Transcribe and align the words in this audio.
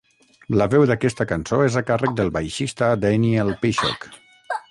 La 0.61 0.65
veu 0.69 0.85
d'aquesta 0.91 1.27
cançó 1.31 1.59
és 1.65 1.77
a 1.81 1.83
càrrec 1.91 2.17
del 2.21 2.33
baixista 2.39 2.89
Daniel 3.05 3.55
Pishock. 3.67 4.09